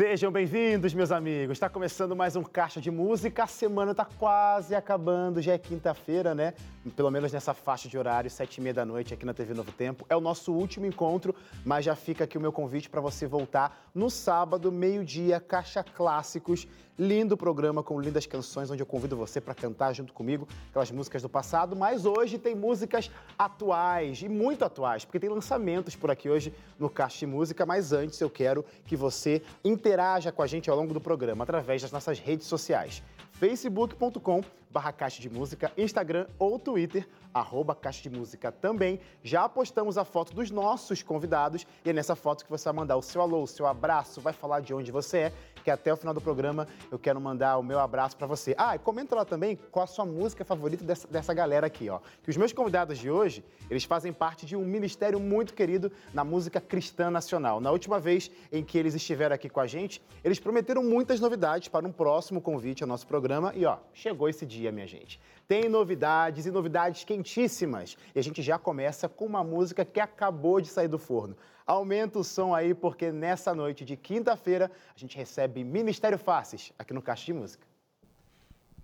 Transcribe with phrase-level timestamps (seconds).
[0.00, 1.56] Sejam bem-vindos, meus amigos.
[1.58, 3.44] Está começando mais um Caixa de Música.
[3.44, 6.54] A semana está quase acabando, já é quinta-feira, né?
[6.96, 9.70] Pelo menos nessa faixa de horário, sete e meia da noite, aqui na TV Novo
[9.72, 10.06] Tempo.
[10.08, 11.34] É o nosso último encontro,
[11.66, 16.66] mas já fica aqui o meu convite para você voltar no sábado, meio-dia, Caixa Clássicos.
[17.00, 21.22] Lindo programa com lindas canções, onde eu convido você para cantar junto comigo aquelas músicas
[21.22, 21.74] do passado.
[21.74, 26.90] Mas hoje tem músicas atuais e muito atuais, porque tem lançamentos por aqui hoje no
[26.90, 27.64] Caixa de Música.
[27.64, 31.80] Mas antes eu quero que você interaja com a gente ao longo do programa através
[31.80, 33.02] das nossas redes sociais
[33.40, 39.00] facebook.com barra Caixa de Música, Instagram ou Twitter, arroba Caixa de Música também.
[39.22, 42.96] Já postamos a foto dos nossos convidados e é nessa foto que você vai mandar
[42.96, 45.96] o seu alô, o seu abraço, vai falar de onde você é, que até o
[45.96, 48.54] final do programa eu quero mandar o meu abraço para você.
[48.56, 52.00] Ah, e comenta lá também qual a sua música favorita dessa, dessa galera aqui, ó.
[52.22, 56.24] Que os meus convidados de hoje, eles fazem parte de um ministério muito querido na
[56.24, 57.60] música cristã nacional.
[57.60, 61.68] Na última vez em que eles estiveram aqui com a gente, eles prometeram muitas novidades
[61.68, 65.20] para um próximo convite ao nosso programa e ó, chegou esse dia minha gente.
[65.50, 67.96] Tem novidades e novidades quentíssimas.
[68.14, 71.36] E a gente já começa com uma música que acabou de sair do forno.
[71.66, 76.94] Aumenta o som aí, porque nessa noite de quinta-feira a gente recebe Ministério Faces aqui
[76.94, 77.66] no Caixa de Música.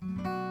[0.03, 0.46] dia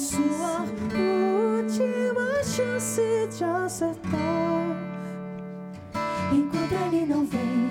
[0.00, 0.64] sua
[1.58, 3.02] última chance
[3.36, 4.00] de acertar.
[6.32, 7.70] Enquanto ele não vem,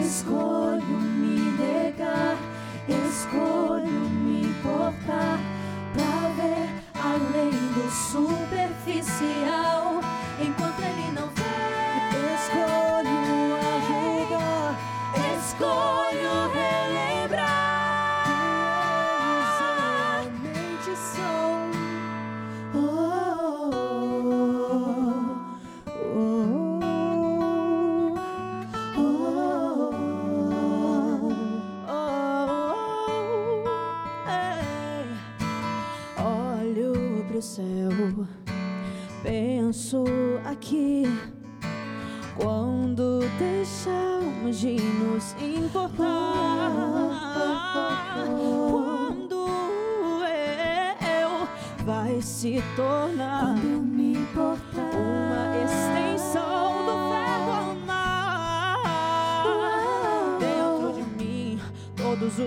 [0.00, 2.38] escolho me negar,
[2.88, 3.65] escolho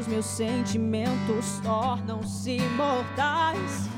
[0.10, 3.89] meus sentimentos tornam-se mortais.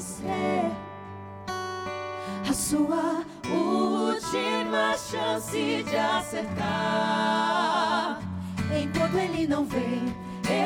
[0.00, 0.70] Ser
[2.48, 6.60] a sua última chance de acertar.
[8.70, 10.14] enquanto ele não vem.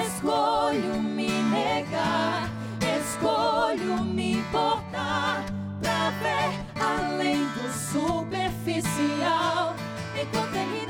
[0.05, 2.51] Escolho me negar,
[3.01, 5.45] escolho me importar
[5.81, 9.75] pra ver além do superficial,
[10.21, 10.90] enquanto ele não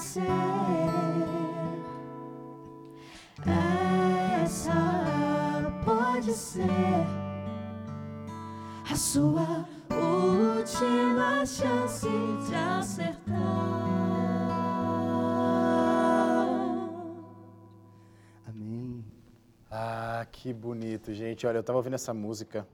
[0.00, 0.22] ser.
[4.42, 4.72] Essa
[5.84, 7.06] pode ser
[8.90, 12.08] a sua última chance
[12.48, 13.30] de acertar.
[18.46, 19.04] Amém.
[19.70, 21.46] Ah, que bonito, gente.
[21.46, 22.66] Olha, eu tava ouvindo essa música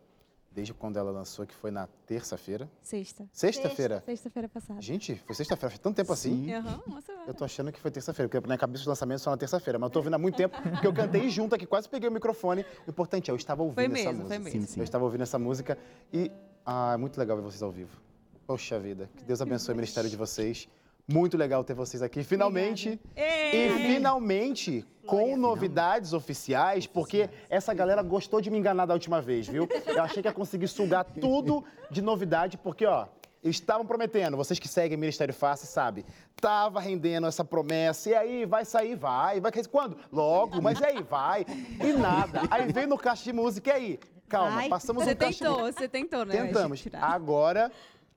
[0.56, 2.66] desde quando ela lançou, que foi na terça-feira.
[2.80, 3.28] Sexta.
[3.30, 4.02] Sexta-feira?
[4.06, 4.80] Sexta-feira passada.
[4.80, 6.48] Gente, foi sexta-feira, faz tanto tempo assim.
[6.86, 7.24] Uma semana.
[7.26, 9.78] Eu tô achando que foi terça-feira, porque na minha cabeça o lançamento só na terça-feira,
[9.78, 12.12] mas eu tô ouvindo há muito tempo, porque eu cantei junto aqui, quase peguei o
[12.12, 12.64] microfone.
[12.86, 14.28] O importante é, eu estava ouvindo Foi essa mesmo, música.
[14.28, 14.60] foi mesmo.
[14.62, 14.80] Sim, sim.
[14.80, 15.76] Eu estava ouvindo essa música
[16.10, 16.32] e
[16.64, 18.00] ah, é muito legal ver vocês ao vivo.
[18.46, 20.66] Poxa vida, que Deus abençoe o ministério de vocês.
[21.08, 22.24] Muito legal ter vocês aqui.
[22.24, 29.22] Finalmente, e finalmente com novidades oficiais, porque essa galera gostou de me enganar da última
[29.22, 29.68] vez, viu?
[29.86, 33.06] Eu achei que ia conseguir sugar tudo de novidade, porque, ó,
[33.40, 36.04] eles estavam prometendo, vocês que seguem Ministério Fácil, sabe?
[36.40, 39.96] Tava rendendo essa promessa, e aí, vai sair, vai, vai, quando?
[40.10, 41.46] Logo, mas e aí, vai,
[41.80, 42.42] e nada.
[42.50, 44.00] Aí veio no caixa de música, e aí?
[44.28, 46.36] Calma, Ai, passamos você um caixa de tentou, você tentou, né?
[46.36, 46.80] Tentamos.
[46.80, 47.04] Tirar.
[47.04, 47.70] Agora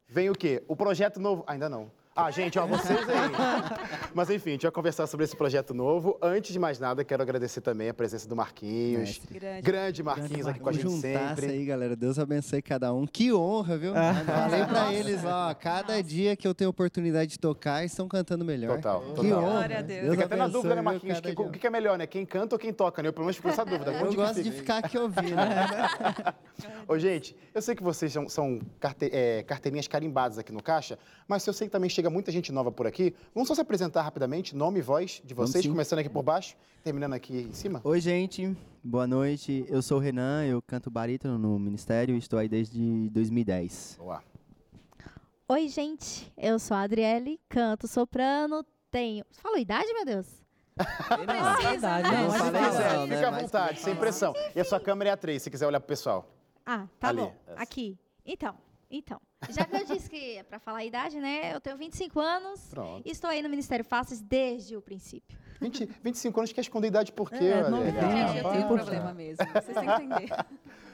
[0.08, 0.64] vem o quê?
[0.68, 1.44] O projeto novo.
[1.46, 1.92] Ainda não.
[2.26, 3.16] Ah, gente, ó, vocês aí.
[4.14, 6.18] Mas enfim, a gente vai conversar sobre esse projeto novo.
[6.22, 9.00] Antes de mais nada, quero agradecer também a presença do Marquinhos.
[9.20, 9.40] Mestre.
[9.40, 9.62] Grande.
[9.62, 11.46] Grande Marquinhos aqui com a gente sempre.
[11.46, 11.96] aí, galera.
[11.96, 13.06] Deus abençoe cada um.
[13.08, 13.94] Que honra, viu?
[13.94, 18.76] Falei pra eles, ó, cada dia que eu tenho oportunidade de tocar, estão cantando melhor.
[18.78, 19.40] Total, Que total.
[19.40, 19.50] honra.
[19.52, 20.02] Glória a Deus.
[20.02, 21.20] Deus Fica até na dúvida, né, Marquinhos?
[21.22, 21.30] que-.
[21.42, 22.06] O que, que é melhor, né?
[22.08, 23.10] Quem canta ou quem toca, né?
[23.10, 23.92] Eu pelo menos fico com essa dúvida.
[23.92, 24.58] Eu Onde que gosto de fica?
[24.58, 25.36] ficar aqui ouvindo.
[25.36, 26.34] né?
[26.88, 30.98] Ô, gente, eu sei que vocês são, são carte- é, carteirinhas carimbadas aqui no Caixa,
[31.28, 33.14] mas eu sei que também chega muita gente nova por aqui.
[33.34, 37.14] Vamos só se apresentar rapidamente, nome e voz de vocês, começando aqui por baixo, terminando
[37.14, 37.82] aqui em cima.
[37.84, 38.56] Oi, gente.
[38.84, 39.66] Boa noite.
[39.68, 43.98] Eu sou o Renan, eu canto barítono no Ministério e estou aí desde 2010.
[44.00, 44.24] Boa.
[45.48, 46.32] Oi, gente.
[46.38, 49.26] Eu sou a Adriele, canto soprano, tenho.
[49.32, 50.28] Você falou idade, meu Deus?
[50.78, 52.24] Precisa, né?
[52.24, 53.16] Não Se falei quiser, não, né?
[53.16, 54.34] fica à Mas vontade, sem pressão.
[54.56, 56.26] E a sua câmera é a 3, se quiser olhar pro pessoal.
[56.66, 57.36] Ah, tá Ali, bom.
[57.58, 57.98] Aqui.
[58.26, 58.56] Então,
[58.90, 59.20] então.
[59.50, 61.54] Já que eu disse que é pra falar a idade, né?
[61.54, 63.08] Eu tenho 25 anos Pronto.
[63.08, 65.38] e estou aí no Ministério Faces desde o princípio.
[65.62, 67.46] 20, 25 anos quer esconder a idade por quê?
[67.46, 69.46] É, não tem, Gente, eu tenho um problema mesmo.
[69.46, 70.30] Vocês têm que entender.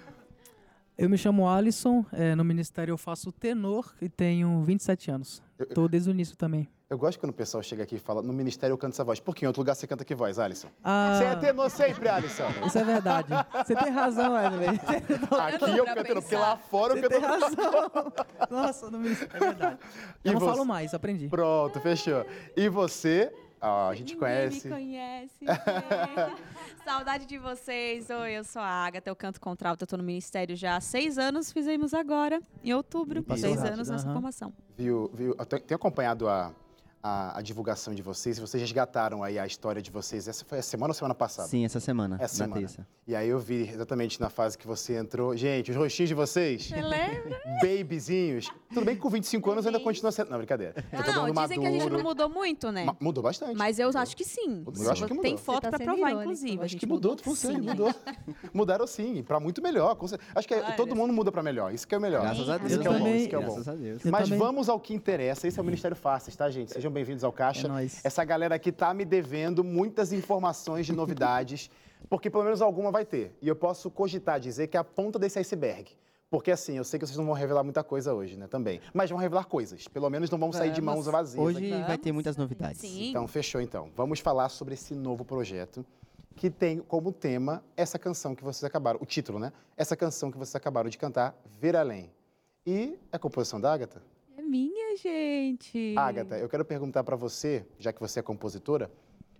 [0.98, 5.44] Eu me chamo Alisson, é, no Ministério eu faço tenor e tenho 27 anos.
[5.74, 6.70] Tô desde o início também.
[6.88, 9.20] Eu gosto quando o pessoal chega aqui e fala, no ministério eu canto essa voz.
[9.20, 10.68] Por que em outro lugar você canta que voz, Alisson?
[10.84, 12.44] Ah, Você é tenor sempre, Alisson.
[12.64, 13.30] Isso é verdade.
[13.66, 14.68] Você tem razão, Wesley.
[15.56, 17.42] Aqui eu canto, porque lá fora eu Você tem canto.
[17.44, 18.14] razão.
[18.52, 19.36] Nossa, no Ministério.
[19.36, 19.80] É verdade.
[20.24, 20.46] E Eu não você?
[20.46, 21.28] falo mais, aprendi.
[21.28, 22.24] Pronto, fechou.
[22.56, 23.34] E você?
[23.60, 24.68] Ah, a gente Ninguém conhece.
[24.68, 25.36] me conhece.
[25.50, 26.36] é.
[26.84, 28.12] Saudade de vocês.
[28.12, 31.18] Oi, eu sou a Agatha, eu canto contralto, eu tô no Ministério já há seis
[31.18, 33.26] anos, fizemos agora, em outubro.
[33.36, 34.14] Seis anos nessa aham.
[34.14, 34.54] formação.
[34.78, 35.36] Viu, viu?
[35.40, 36.54] Eu te- tenho acompanhado a,
[37.08, 38.38] a, a divulgação de vocês.
[38.38, 40.28] e Vocês resgataram aí a história de vocês.
[40.28, 41.48] Essa foi a semana ou semana passada?
[41.48, 42.62] Sim, essa semana, Essa na semana.
[42.62, 42.88] terça.
[43.08, 45.38] E aí eu vi exatamente na fase que você entrou.
[45.38, 47.40] Gente, os rostinhos de vocês, Você lembra?
[47.62, 48.50] babyzinhos.
[48.74, 50.32] Tudo bem que com 25 anos ainda continua sendo...
[50.32, 50.74] Não, brincadeira.
[50.74, 51.98] Tá Não, todo mundo dizem que a gente maduro.
[51.98, 52.86] não mudou muito, né?
[52.86, 53.56] Ma- Mudou bastante.
[53.56, 54.66] Mas eu acho que sim.
[54.66, 55.22] Eu acho que mudou.
[55.30, 56.22] Tem foto tá pra provar, irônico.
[56.24, 56.58] inclusive.
[56.60, 57.58] Acho gente que mudou, com sim.
[57.62, 57.94] mudou.
[58.52, 59.96] Mudaram sim, pra muito melhor.
[60.34, 61.72] Acho que é- todo mundo muda pra melhor.
[61.74, 62.22] Isso que é o melhor.
[62.22, 62.58] Graças a.
[62.58, 62.72] Deus.
[62.72, 63.48] Isso que é o bom, isso que é o bom.
[63.48, 64.04] Graças a Deus.
[64.06, 65.48] Eu Mas vamos ao que interessa.
[65.48, 66.74] Esse é o Ministério Fáceis, tá, gente?
[66.74, 67.68] Sejam bem-vindos ao Caixa.
[67.68, 68.00] É nóis.
[68.06, 71.70] Essa galera aqui tá me devendo muitas informações de novidades,
[72.10, 73.36] porque pelo menos alguma vai ter.
[73.42, 75.92] E eu posso cogitar dizer que é a ponta desse iceberg.
[76.30, 78.80] Porque assim, eu sei que vocês não vão revelar muita coisa hoje, né, também.
[78.94, 79.88] Mas vão revelar coisas.
[79.90, 81.44] Pelo menos não vão sair de mãos vazias.
[81.44, 81.88] Hoje aqui.
[81.88, 82.80] vai ter muitas novidades.
[82.80, 83.10] Sim.
[83.10, 83.92] Então, fechou então.
[83.96, 85.86] Vamos falar sobre esse novo projeto
[86.36, 89.52] que tem como tema essa canção que vocês acabaram, o título, né?
[89.78, 92.10] Essa canção que vocês acabaram de cantar, Ver Além.
[92.66, 94.02] E é composição da Agatha?
[94.46, 95.96] Minha, gente.
[95.98, 98.92] Agatha, eu quero perguntar para você, já que você é compositora,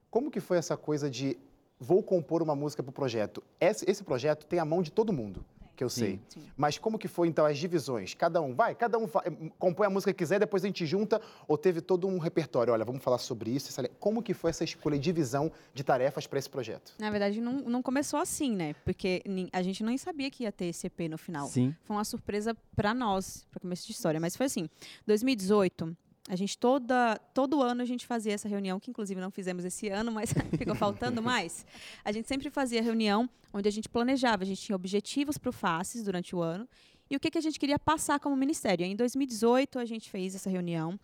[0.10, 1.38] como que foi essa coisa de
[1.80, 3.44] vou compor uma música para o projeto?
[3.60, 5.46] Esse, esse projeto tem a mão de todo mundo,
[5.76, 6.20] que eu sei.
[6.30, 6.44] Sim.
[6.56, 8.14] Mas como que foi, então, as divisões?
[8.14, 9.24] Cada um, vai, cada um fa-
[9.60, 12.72] compõe a música que quiser, depois a gente junta, ou teve todo um repertório?
[12.74, 13.72] Olha, vamos falar sobre isso.
[14.00, 16.94] Como que foi essa escolha e divisão de tarefas para esse projeto?
[17.00, 18.74] Na verdade, não, não começou assim, né?
[18.86, 21.48] Porque a gente nem sabia que ia ter esse EP no final.
[21.48, 21.76] Sim.
[21.84, 24.20] Foi uma surpresa para nós, para começo de história.
[24.20, 24.70] Mas foi assim,
[25.06, 25.96] 2018,
[26.28, 29.90] a gente toda todo ano a gente fazia essa reunião, que inclusive não fizemos esse
[29.90, 31.66] ano, mas ficou faltando mais.
[32.04, 35.54] A gente sempre fazia reunião onde a gente planejava, a gente tinha objetivos para o
[35.54, 36.68] Faces durante o ano
[37.10, 38.86] e o que, que a gente queria passar como ministério.
[38.86, 41.00] Em 2018 a gente fez essa reunião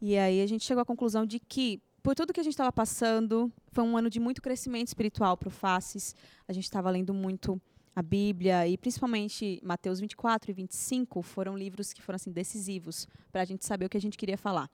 [0.00, 2.70] e aí a gente chegou à conclusão de que por tudo que a gente estava
[2.70, 6.14] passando, foi um ano de muito crescimento espiritual para o Faces.
[6.46, 7.58] A gente estava lendo muito
[7.94, 13.42] a Bíblia e principalmente Mateus 24 e 25 foram livros que foram assim decisivos para
[13.42, 14.68] a gente saber o que a gente queria falar.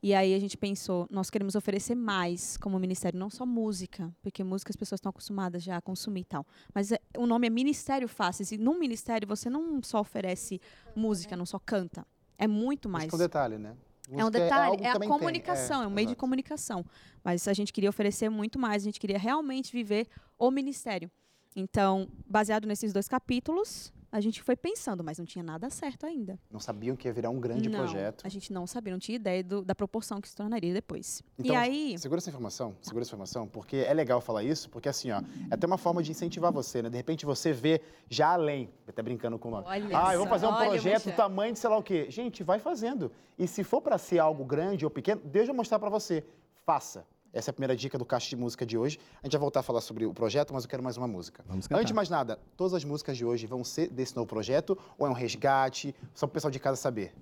[0.00, 4.44] E aí a gente pensou, nós queremos oferecer mais como ministério, não só música, porque
[4.44, 6.46] música as pessoas estão acostumadas já a consumir e tal.
[6.72, 10.60] Mas é- o nome é Ministério Faces e num ministério você não só oferece
[10.94, 12.06] música, não só canta.
[12.38, 13.06] É muito mais.
[13.06, 13.76] Acho que é um detalhe, né?
[14.10, 16.12] É um Música detalhe, algo que é, a também tem, comunicação, é, um meio de
[16.12, 16.20] exato.
[16.20, 16.84] comunicação.
[17.22, 20.06] Mas a gente queria oferecer muito mais, a gente queria realmente viver
[20.38, 21.10] o ministério.
[21.56, 26.38] Então, baseado nesses dois capítulos, a gente foi pensando, mas não tinha nada certo ainda.
[26.50, 28.24] Não sabiam que ia virar um grande não, projeto.
[28.24, 31.22] A gente não sabia, não tinha ideia do- da proporção que se tornaria depois.
[31.38, 34.88] Então, e aí, Segura essa informação, segura essa informação, porque é legal falar isso, porque
[34.88, 36.88] assim, ó, é até uma forma de incentivar você, né?
[36.88, 39.66] De repente você vê já além, até brincando com o nome.
[39.66, 42.06] Olha ah, eu vou fazer um projeto do tamanho de sei lá o quê.
[42.10, 43.12] Gente, vai fazendo.
[43.38, 46.24] E se for para ser algo grande ou pequeno, Deus vai mostrar para você.
[46.64, 47.06] Faça.
[47.38, 48.98] Essa é a primeira dica do Caixa de Música de hoje.
[49.22, 51.44] A gente vai voltar a falar sobre o projeto, mas eu quero mais uma música.
[51.46, 51.78] Vamos cantar.
[51.80, 55.06] Antes de mais nada, todas as músicas de hoje vão ser desse novo projeto ou
[55.06, 55.94] é um resgate?
[56.12, 57.14] Só para o pessoal de casa saber.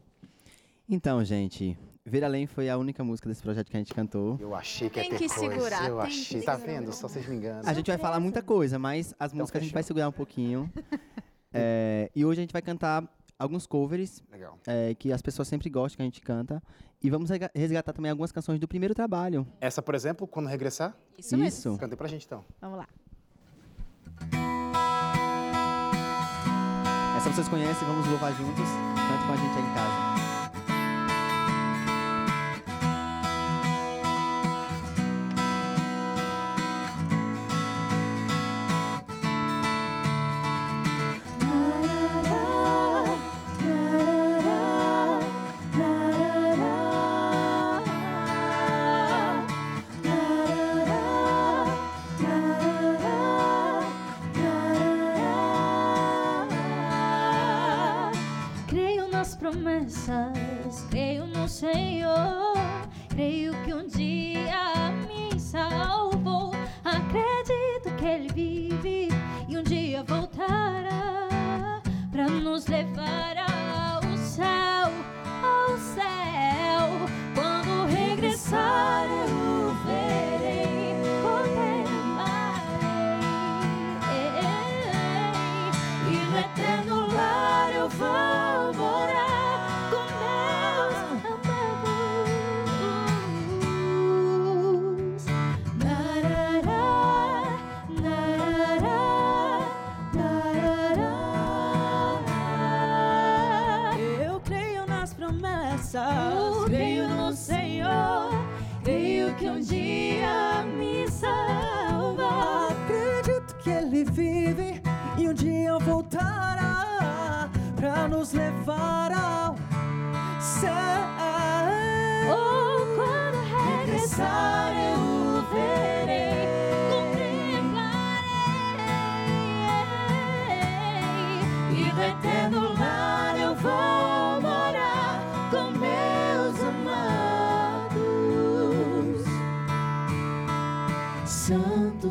[0.88, 4.38] Então, gente, Ver Além foi a única música desse projeto que a gente cantou.
[4.40, 5.54] Eu achei que Tem ia ter que coisa.
[5.54, 6.40] segurar, eu tem que achei.
[6.40, 6.80] Tá segurar.
[6.80, 6.92] vendo?
[6.94, 7.68] Só vocês me enganam.
[7.68, 10.72] A gente vai falar muita coisa, mas as músicas a gente vai segurar um pouquinho.
[11.58, 13.02] É, e hoje a gente vai cantar
[13.38, 14.58] alguns covers Legal.
[14.66, 16.62] é, que as pessoas sempre gostam que a gente canta.
[17.02, 19.46] E vamos resgatar também algumas canções do primeiro trabalho.
[19.60, 21.78] Essa, por exemplo, quando regressar, isso mesmo.
[21.78, 22.44] cantei pra gente então.
[22.60, 22.88] Vamos lá.
[27.16, 28.64] Essa vocês conhecem, vamos louvar juntos.
[29.08, 30.15] Cante com a gente aí em casa.
[59.66, 62.54] Promessas, creio no Senhor.
[63.08, 64.05] Creio que um dia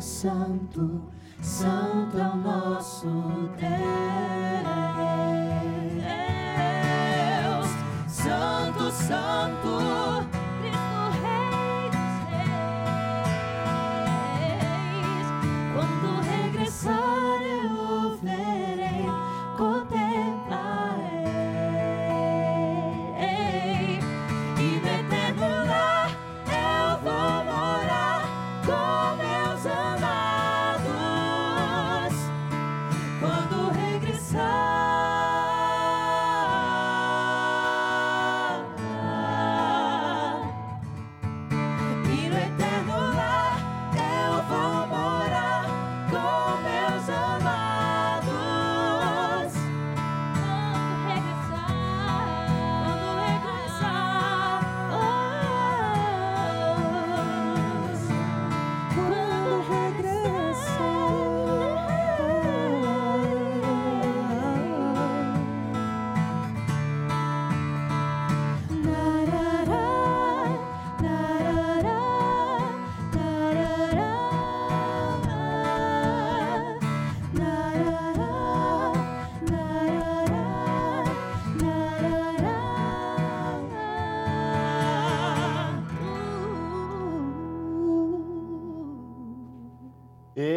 [0.00, 1.02] Santo,
[1.40, 3.06] Santo é o nosso
[3.58, 5.15] Deus.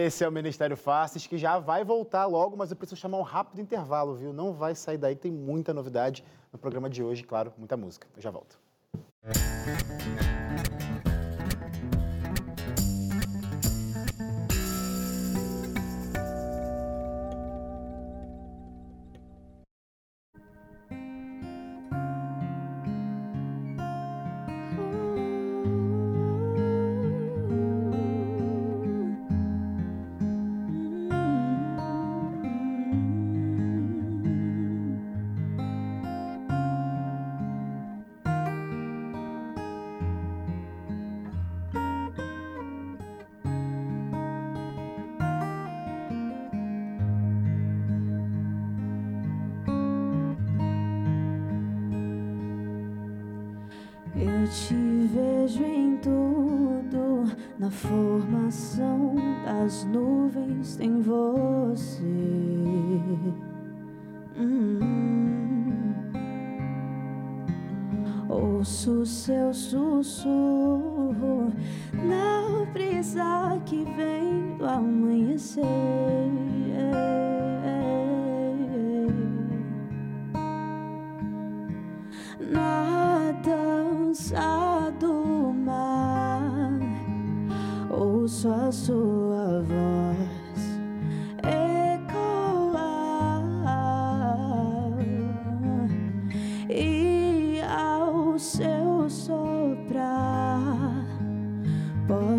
[0.09, 3.21] Esse é o Ministério Faces, que já vai voltar logo, mas eu preciso chamar um
[3.21, 4.33] rápido intervalo, viu?
[4.33, 8.07] Não vai sair daí, tem muita novidade no programa de hoje, claro, muita música.
[8.15, 8.57] Eu já volto.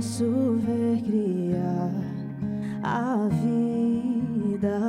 [0.00, 1.90] Posso ver criar
[2.82, 4.80] a vida.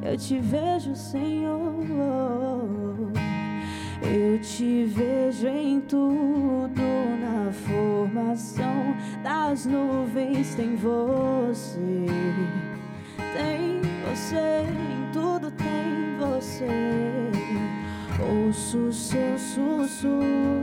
[0.00, 1.80] Eu te vejo, Senhor.
[4.02, 6.80] Eu te vejo em tudo,
[7.20, 10.54] na formação das nuvens.
[10.54, 12.06] Tem você,
[13.36, 16.68] tem você, em tudo tem você.
[18.32, 20.59] Ouço seu sussurro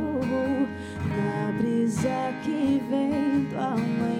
[1.97, 4.16] brisa que vem do amanhecer.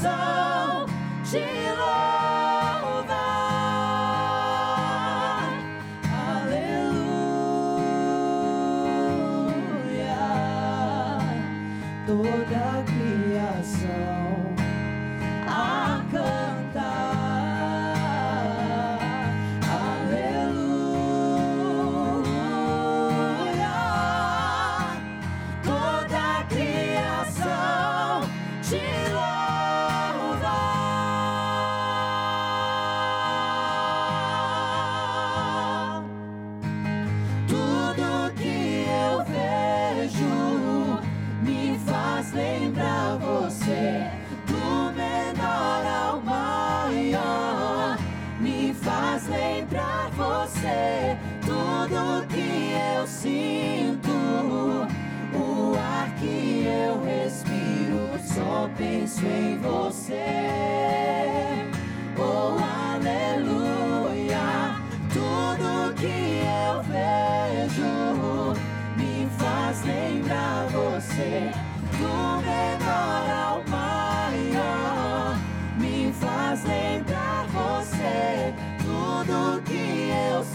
[0.00, 0.86] Criação
[1.24, 1.89] te.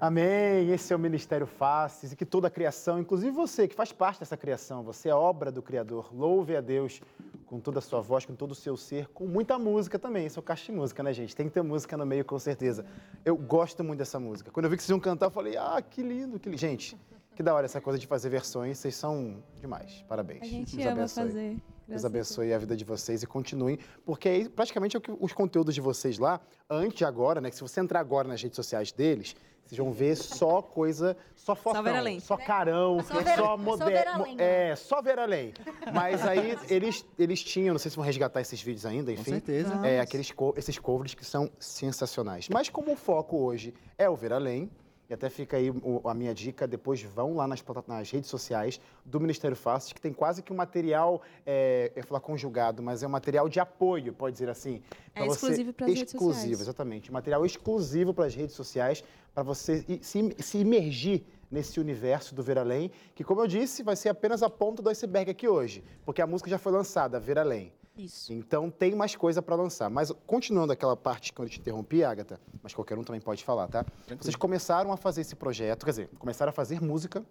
[0.07, 0.71] Amém.
[0.71, 4.21] Esse é o Ministério Faces e que toda a criação, inclusive você que faz parte
[4.21, 6.15] dessa criação, você é obra do Criador.
[6.15, 7.01] Louve a Deus
[7.45, 10.25] com toda a sua voz, com todo o seu ser, com muita música também.
[10.25, 11.35] Isso é o caixa de música, né, gente?
[11.35, 12.87] Tem que ter música no meio, com certeza.
[13.25, 14.49] Eu gosto muito dessa música.
[14.53, 16.61] Quando eu vi que vocês iam cantar, eu falei, ah, que lindo, que lindo.
[16.61, 16.97] Gente,
[17.35, 18.79] que da hora essa coisa de fazer versões.
[18.79, 20.05] Vocês são demais.
[20.09, 20.43] Parabéns.
[20.43, 21.25] A gente Deus ama abençoe.
[21.25, 21.57] fazer.
[21.89, 25.33] Deus abençoe a vida de vocês e continuem, porque aí praticamente é o que os
[25.33, 27.49] conteúdos de vocês lá, antes de agora, né?
[27.49, 31.55] Que se você entrar agora nas redes sociais deles, vocês vão ver só coisa, só
[31.57, 32.21] fotão, ver além.
[32.21, 33.91] só carão, Só ver- só só moderno.
[33.93, 34.37] ver além?
[34.39, 35.53] É, só ver além.
[35.93, 39.33] Mas aí eles, eles tinham, não sei se vão resgatar esses vídeos ainda, Com enfim.
[39.33, 39.75] certeza.
[39.85, 42.49] É, aqueles esses covers que são sensacionais.
[42.49, 44.71] Mas como o foco hoje é o ver além,
[45.09, 45.73] e até fica aí
[46.05, 50.13] a minha dica, depois vão lá nas, nas redes sociais do Ministério Faces, que tem
[50.13, 54.13] quase que um material, é, eu ia falar conjugado, mas é um material de apoio,
[54.13, 54.83] pode dizer assim.
[55.15, 56.61] É exclusivo pras redes Exclusivo, sociais.
[56.61, 57.13] exatamente.
[57.13, 62.59] Material exclusivo para as redes sociais, para você se, se imergir nesse universo do Ver
[62.59, 66.21] Além, que, como eu disse, vai ser apenas a ponta do iceberg aqui hoje, porque
[66.21, 67.73] a música já foi lançada, Ver Além.
[67.97, 68.33] Isso.
[68.33, 69.89] Então tem mais coisa para lançar.
[69.89, 73.69] Mas continuando aquela parte que eu te interrompi, Agatha, mas qualquer um também pode falar,
[73.69, 73.85] tá?
[74.21, 77.25] Vocês começaram a fazer esse projeto, quer dizer, começaram a fazer música,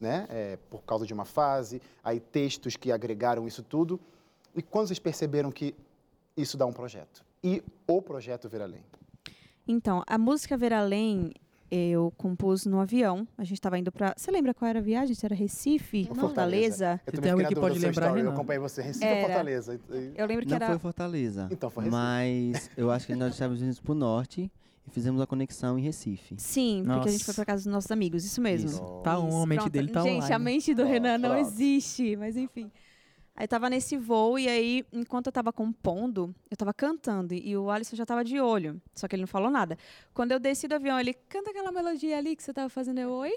[0.00, 0.26] né?
[0.30, 4.00] é, por causa de uma fase, aí textos que agregaram isso tudo.
[4.54, 5.74] E quando vocês perceberam que
[6.36, 7.24] isso dá um projeto?
[7.42, 8.84] E o projeto Ver Além?
[9.68, 11.32] Então, a música Ver Além,
[11.70, 13.26] eu compus no avião.
[13.36, 14.14] A gente estava indo pra.
[14.16, 15.14] Você lembra qual era a viagem?
[15.14, 17.00] Se era Recife, Ou Fortaleza?
[17.06, 19.26] Eu tem alguém que pode lembrar, Eu acompanhei você, Recife ou Era.
[19.26, 19.80] Fortaleza?
[19.90, 20.66] E- Eu lembro que Não era.
[20.68, 21.48] foi Fortaleza.
[21.50, 21.96] Então, foi Recife.
[22.00, 24.50] Mas eu acho que nós estávamos indo pro norte
[24.86, 26.34] e fizemos uma conexão em Recife.
[26.38, 27.24] Sim, porque a gente Nossa.
[27.24, 28.68] foi pra casa dos nossos amigos, isso mesmo.
[28.70, 28.82] Isso.
[29.02, 29.72] Tá on, a mente Pronto.
[29.72, 31.46] dele tá Gente, a mente do Pronto, Renan não pronto.
[31.48, 32.70] existe, mas enfim.
[33.36, 37.70] Aí tava nesse voo e aí, enquanto eu tava compondo, eu tava cantando e, o
[37.70, 39.76] Alisson já tava de olho, só que ele não falou nada.
[40.14, 43.10] Quando eu desci do avião, ele canta aquela melodia ali que você tava fazendo, eu
[43.10, 43.32] oi?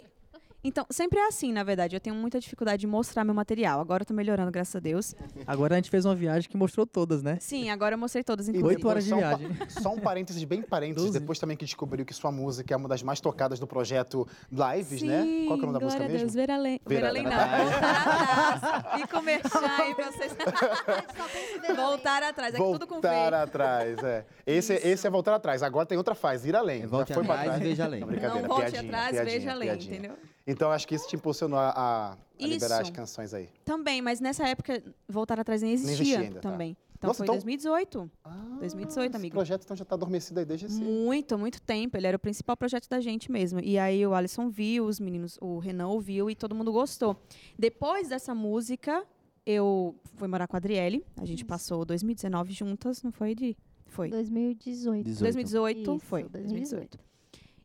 [0.61, 1.95] Então, sempre é assim, na verdade.
[1.95, 3.79] Eu tenho muita dificuldade de mostrar meu material.
[3.79, 5.15] Agora eu tô melhorando, graças a Deus.
[5.47, 7.37] Agora a gente fez uma viagem que mostrou todas, né?
[7.39, 8.75] Sim, agora eu mostrei todas, E inclusive.
[8.75, 9.49] Oito horas de só um viagem.
[9.69, 11.19] Só um parênteses, bem parênteses, Doze.
[11.19, 15.01] depois também que descobriu que sua música é uma das mais tocadas do projeto Lives,
[15.01, 15.21] né?
[15.23, 16.19] Sim, Qual que é o nome da música a mesmo?
[16.19, 16.81] Deus, ver além.
[16.85, 17.65] Ver Ver além não, além.
[17.65, 19.01] voltar atrás.
[19.01, 20.35] Fica o merchan aí pra vocês.
[21.75, 24.25] voltar atrás, é que tudo com Voltar atrás, é.
[24.45, 25.63] Esse, esse é voltar atrás.
[25.63, 26.81] Agora tem outra fase, ir além.
[26.83, 27.61] É volte Já foi pra atrás trás.
[27.61, 27.99] e veja além.
[28.01, 29.93] Não, Não brincadeira, Não volte piadinha, atrás, piadinha, veja além, piadinha.
[29.97, 30.17] entendeu?
[30.51, 33.49] Então acho que isso te impulsionou a, a- a liberar as canções aí.
[33.63, 36.49] Também, mas nessa época, voltar atrás nem existia, existia ainda, tá.
[36.51, 36.75] também.
[36.97, 38.11] Então Nossa, foi então- 2018.
[38.25, 39.33] Ah, 2018, esse amigo.
[39.35, 40.81] projeto então já tá adormecido aí desde esse...
[40.81, 41.95] Muito, muito tempo.
[41.95, 43.59] Ele era o principal projeto da gente mesmo.
[43.61, 47.15] E aí o Alisson viu, os meninos, o Renan ouviu e todo mundo gostou.
[47.57, 49.05] Depois dessa música,
[49.45, 51.05] eu fui morar com a Adriele.
[51.15, 51.45] A gente Isso.
[51.45, 53.55] passou 2019 juntas, não foi, Di?
[53.87, 54.09] Foi.
[54.09, 55.05] 2018.
[55.05, 55.19] 18.
[55.19, 56.23] 2018 Isso, foi.
[56.23, 56.99] 2018.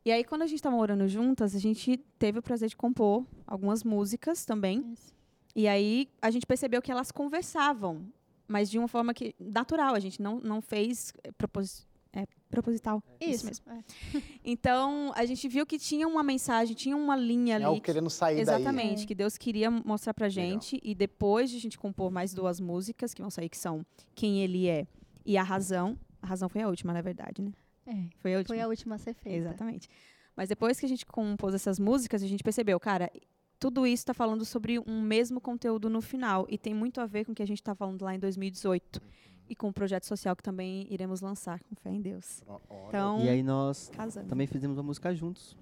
[0.05, 3.25] E aí, quando a gente tava morando juntas, a gente teve o prazer de compor
[3.47, 4.85] algumas músicas também.
[4.93, 5.15] Isso.
[5.57, 8.05] E aí, a gente percebeu que elas conversavam,
[8.47, 9.95] mas de uma forma que natural.
[9.95, 13.03] A gente não, não fez é, propos, é, proposital.
[13.21, 13.65] Isso, mesmo.
[13.73, 13.83] é.
[14.45, 17.65] Então, a gente viu que tinha uma mensagem, tinha uma linha É ali.
[17.65, 18.43] algo que- querendo sair daí.
[18.43, 19.07] Exatamente, É.
[19.07, 20.79] que Deus queria mostrar pra gente.
[20.83, 24.43] E depois de a gente compor mais duas músicas que vão sair, que são Quem
[24.43, 24.87] Ele É
[25.25, 25.99] e A Razão.
[26.21, 27.53] A Razão foi a última, na verdade, né?
[27.87, 28.55] É, Foi a última.
[28.57, 29.39] foi a última a ser feita.
[29.39, 29.89] Exatamente.
[30.37, 33.11] Mas depois que a gente compôs essas músicas, a gente percebeu, cara,
[33.59, 36.47] tudo isso está falando sobre um mesmo conteúdo no final.
[36.49, 39.01] E tem muito a ver com o que a gente está falando lá em 2018.
[39.49, 42.43] E com o projeto social que também iremos lançar, com fé em Deus.
[42.89, 44.29] Então, E aí nós casamos.
[44.29, 45.55] também fizemos uma música juntos.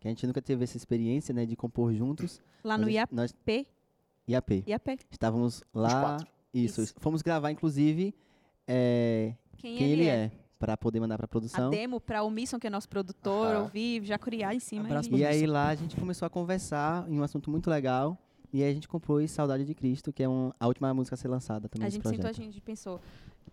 [0.00, 2.40] Que a gente nunca teve essa experiência, né, de compor juntos.
[2.64, 3.66] Lá no IAP, Nós, IAP.
[4.26, 4.64] IAP.
[4.66, 4.98] IAP.
[5.10, 6.16] Estávamos lá.
[6.54, 6.94] Isso, Isso.
[6.98, 8.14] Fomos gravar, inclusive,
[8.66, 11.70] é, Quem, quem ele é, para poder mandar para A produção.
[11.70, 13.62] demo para o Misson, que é nosso produtor, Aham.
[13.62, 14.86] ouvir, já criar em cima.
[14.86, 18.18] Abraço e- aí lá a gente começou a conversar em um assunto muito legal.
[18.52, 21.16] E aí a gente compôs Saudade de Cristo, que é um- a última música a
[21.18, 22.16] ser lançada também a gente projeto.
[22.16, 23.00] sentou, a gente pensou,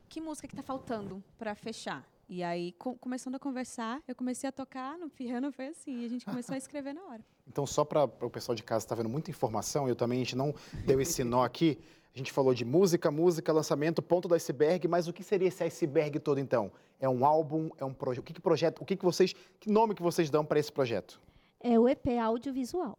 [0.10, 2.04] que música que tá faltando para fechar?
[2.28, 6.06] E aí, co- começando a conversar, eu comecei a tocar no piano, foi assim, e
[6.06, 7.24] a gente começou a escrever na hora.
[7.48, 10.36] Então, só para o pessoal de casa estar vendo muita informação, eu também, a gente
[10.36, 11.78] não deu esse nó aqui.
[12.14, 15.64] A gente falou de música, música, lançamento, ponto do iceberg, mas o que seria esse
[15.64, 16.72] iceberg todo, então?
[17.00, 18.22] É um álbum, é um projeto?
[18.22, 20.72] O que, que projeto, o que, que vocês, que nome que vocês dão para esse
[20.72, 21.22] projeto?
[21.60, 22.98] É o EP audiovisual.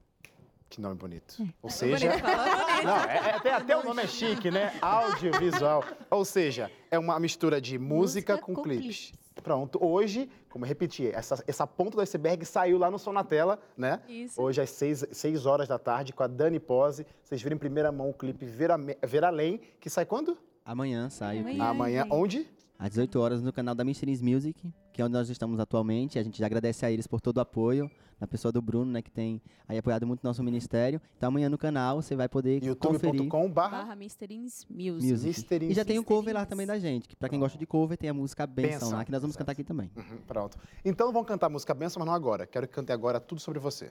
[0.69, 1.37] Que nome bonito.
[1.43, 1.47] É.
[1.63, 2.09] Ou seja.
[2.09, 2.85] Bonito, falou bonito.
[2.85, 4.73] Não, é, é- até, até o nome é chique, né?
[4.83, 5.85] Audiovisual.
[6.11, 9.13] Ou seja, é uma mistura de música, Música com, com clipes.
[9.43, 13.23] Pronto, hoje, como eu repeti, essa, essa ponta do iceberg saiu lá no Som na
[13.23, 14.01] Tela, né?
[14.09, 14.41] Isso.
[14.41, 17.07] Hoje às 6, horas da tarde, com a Dani Pose.
[17.23, 20.37] Vocês viram em primeira mão o clipe Ver, a- Ver Além, que sai quando?
[20.65, 21.65] Amanhã sai o Amanhã.
[21.65, 22.07] Amanhã.
[22.11, 22.49] Onde?
[22.79, 26.19] Às 18 horas no canal da Mysteries Music, que é onde nós estamos atualmente.
[26.19, 29.03] A gente já agradece a eles por todo o apoio, na pessoa do Bruno, né,
[29.03, 31.01] que tem aí apoiado muito nosso ministério.
[31.17, 35.11] Então amanhã no canal você vai poder conferir youtube.com barra Barra Misterins Music.
[35.11, 35.27] Music.
[35.27, 36.49] Mysteries E já tem o cover lá Mysteries.
[36.49, 39.05] também da gente, que pra quem gosta de cover tem a música Benção, Benção, lá,
[39.05, 39.45] que nós vamos exato.
[39.45, 39.91] cantar aqui também.
[39.97, 40.59] Uhum, pronto.
[40.85, 42.47] Então vamos cantar a música Benção, mas não agora.
[42.47, 43.91] Quero que cante agora tudo sobre você.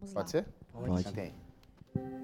[0.00, 0.20] Vamos lá.
[0.22, 0.46] Pode ser?
[0.72, 1.04] Pode.
[1.04, 2.19] Cante aí.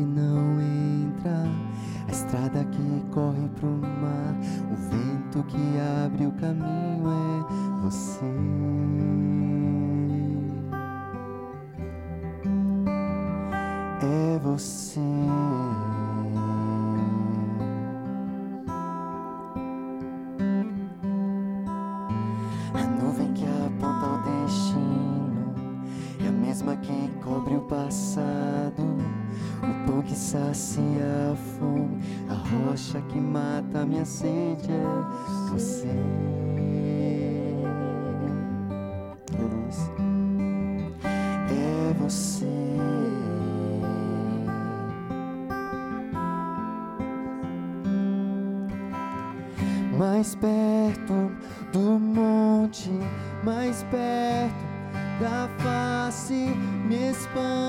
[0.00, 1.44] Morte não entra.
[2.08, 4.34] A estrada que corre pro mar,
[4.70, 8.59] o vento que abre o caminho é você.
[50.20, 51.32] Mais perto
[51.72, 52.90] do monte,
[53.42, 54.52] mais perto
[55.18, 56.54] da face,
[56.86, 57.59] me espanto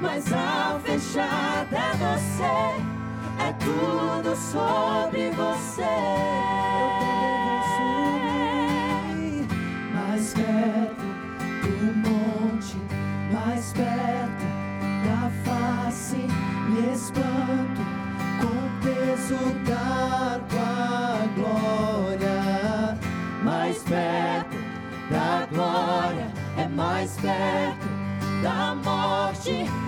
[0.00, 2.42] mas a fechada é você,
[3.42, 6.36] é tudo sobre você.
[9.94, 11.06] mais perto
[11.62, 12.76] do monte,
[13.32, 14.46] mais perto
[15.04, 17.82] da face, me espanto
[18.40, 22.98] com o peso da tua glória.
[23.42, 24.56] mais perto
[25.10, 27.86] da glória, é mais perto
[28.42, 29.85] da morte.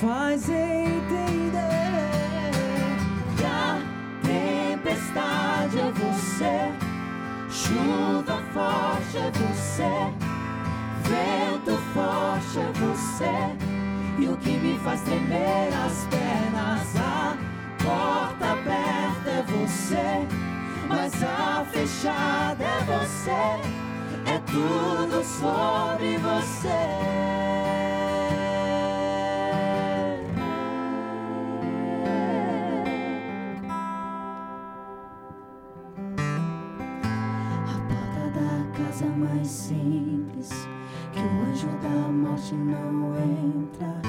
[0.00, 1.62] Faz entender
[3.36, 3.80] Que a
[4.22, 6.70] tempestade é você,
[7.48, 10.12] chuva forte é você,
[11.02, 13.56] vento forte é você,
[14.18, 17.36] e o que me faz tremer as pernas, a
[17.82, 20.28] porta aberta é você,
[20.88, 23.30] mas a fechada é você,
[24.30, 26.68] é tudo sobre você.
[37.64, 40.75] A porta da casa mais simples
[41.66, 44.00] anjo da morte não entra.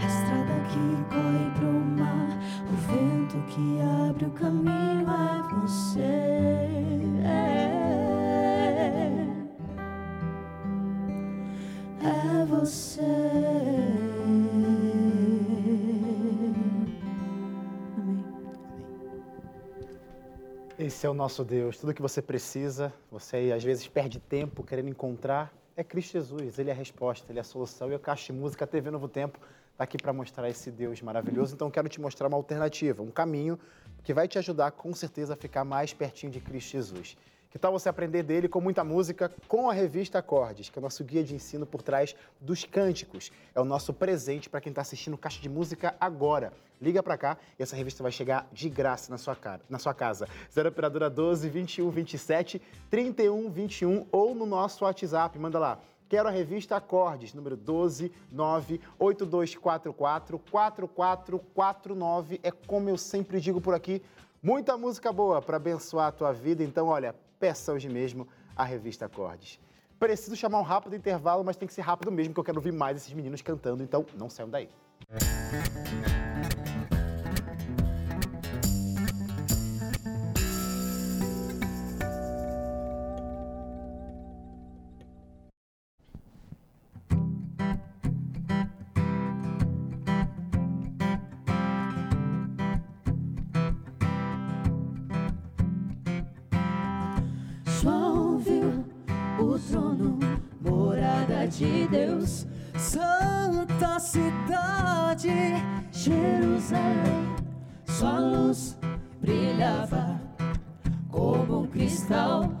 [0.00, 2.30] A estrada que corre pro mar,
[2.66, 6.00] o vento que abre o caminho é você.
[12.00, 13.00] É você.
[14.24, 14.78] Amém.
[20.78, 21.76] Esse é o nosso Deus.
[21.76, 26.58] Tudo que você precisa, você às vezes perde tempo querendo encontrar, é Cristo Jesus.
[26.58, 27.90] Ele é a resposta, ele é a solução.
[27.92, 29.38] E o Caixa de Música, TV Novo Tempo,
[29.70, 31.54] está aqui para mostrar esse Deus maravilhoso.
[31.54, 33.56] Então, quero te mostrar uma alternativa, um caminho
[34.02, 37.16] que vai te ajudar com certeza a ficar mais pertinho de Cristo Jesus.
[37.50, 40.82] Que tal você aprender dele com muita música com a revista Acordes, que é o
[40.82, 43.32] nosso guia de ensino por trás dos cânticos.
[43.54, 46.52] É o nosso presente para quem está assistindo Caixa de Música agora.
[46.80, 49.94] Liga para cá e essa revista vai chegar de graça na sua, cara, na sua
[49.94, 50.28] casa.
[50.52, 55.38] 0 Operadora 12 21 27 31 21 ou no nosso WhatsApp.
[55.38, 55.78] Manda lá.
[56.06, 62.40] Quero a revista Acordes, número 12 98244 4449.
[62.42, 64.02] É como eu sempre digo por aqui,
[64.42, 66.62] muita música boa para abençoar a tua vida.
[66.62, 69.60] Então, olha, peça hoje mesmo a revista Acordes.
[69.98, 72.72] Preciso chamar um rápido intervalo, mas tem que ser rápido mesmo, porque eu quero ouvir
[72.72, 74.68] mais esses meninos cantando, então não saiam daí.
[75.08, 76.27] João
[101.48, 105.30] de Deus, Santa cidade,
[105.90, 107.34] Jerusalém.
[107.86, 108.78] Sua luz
[109.20, 110.20] brilhava
[111.10, 112.52] como um cristal,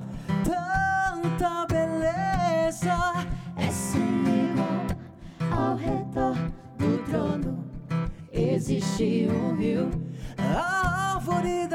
[0.42, 3.26] tanta beleza.
[3.56, 4.00] é sem
[4.50, 4.86] igual.
[5.50, 6.34] Ao redor
[6.78, 7.64] do trono
[8.32, 9.90] existe um rio.
[10.38, 11.67] A árvore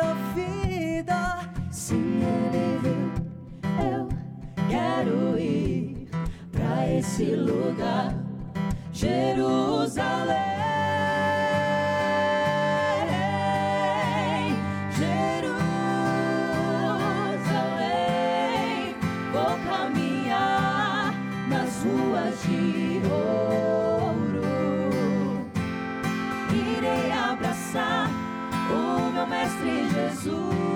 [7.13, 8.15] esse lugar,
[8.91, 10.53] Jerusalém.
[22.41, 24.41] De ouro.
[26.51, 28.09] Irei abraçar
[28.71, 30.72] o meu mestre Jesus.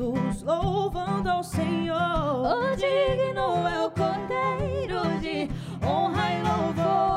[0.00, 1.96] Os santos louvando ao Senhor.
[1.96, 5.48] O digno é o cordeiro de
[5.86, 7.09] honra e louvor.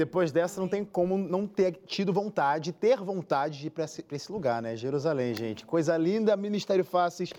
[0.00, 4.02] Depois dessa, não tem como não ter tido vontade, ter vontade de ir para esse,
[4.02, 4.74] pra esse lugar, né?
[4.74, 5.66] Jerusalém, gente.
[5.66, 7.34] Coisa linda, Ministério Faces.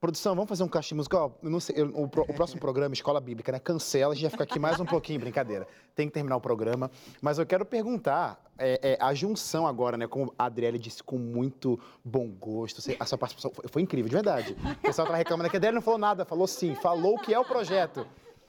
[0.00, 1.36] Produção, vamos fazer um caixa musical?
[1.42, 3.58] Eu não sei, eu- o, o próximo programa, Escola Bíblica, né?
[3.58, 5.68] Cancela, a gente vai ficar aqui mais um pouquinho, brincadeira.
[5.94, 6.90] Tem que terminar o programa.
[7.20, 10.06] Mas eu quero perguntar, é, é, a junção agora, né?
[10.06, 12.80] Como a Adriele disse com muito bom gosto.
[12.80, 14.56] você- a sua participação foi, foi incrível, de verdade.
[14.64, 17.34] O pessoal tava reclamando que a Adriele não falou nada, falou sim, falou o que
[17.34, 18.06] é o projeto.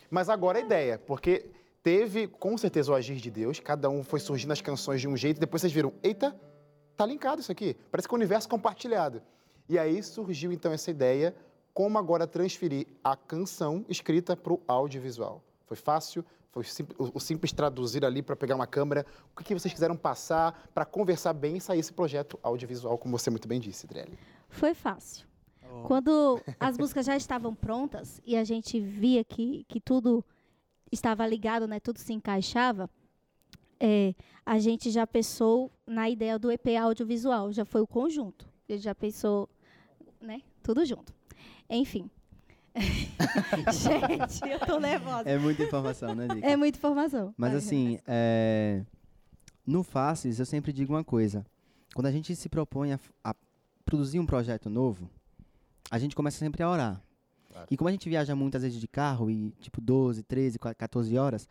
[0.09, 1.45] Mas agora a ideia, porque
[1.81, 5.15] teve com certeza o agir de Deus, cada um foi surgindo as canções de um
[5.17, 6.35] jeito, e depois vocês viram, eita,
[6.95, 7.75] tá linkado isso aqui.
[7.91, 9.21] Parece que é um universo compartilhado.
[9.67, 11.35] E aí surgiu então essa ideia,
[11.73, 15.43] como agora transferir a canção escrita para o audiovisual.
[15.65, 19.05] Foi fácil, foi sim- o simples traduzir ali para pegar uma câmera.
[19.33, 23.29] O que vocês quiseram passar para conversar bem e sair esse projeto audiovisual, como você
[23.29, 24.17] muito bem disse, Drelli?
[24.49, 25.27] Foi fácil.
[25.85, 30.25] Quando as músicas já estavam prontas e a gente via que, que tudo
[30.91, 32.89] estava ligado, né, tudo se encaixava,
[33.79, 34.13] é,
[34.45, 38.47] a gente já pensou na ideia do EP audiovisual, já foi o conjunto.
[38.67, 39.49] A gente já pensou,
[40.19, 41.13] né, tudo junto.
[41.69, 42.09] Enfim.
[42.75, 45.29] gente, eu tô nervosa.
[45.29, 46.47] É muita informação, né, Dica?
[46.47, 47.33] É muita informação.
[47.37, 48.83] Mas assim, é,
[49.65, 51.45] no Faces eu sempre digo uma coisa.
[51.93, 53.35] Quando a gente se propõe a, a
[53.83, 55.09] produzir um projeto novo,
[55.89, 57.01] a gente começa sempre a orar.
[57.69, 61.47] E como a gente viaja muitas vezes de carro, e tipo 12, 13, 14 horas,